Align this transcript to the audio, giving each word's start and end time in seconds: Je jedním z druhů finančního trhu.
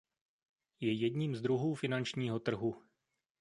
Je 0.79 0.91
jedním 0.93 1.35
z 1.35 1.41
druhů 1.41 1.75
finančního 1.75 2.39
trhu. 2.39 2.81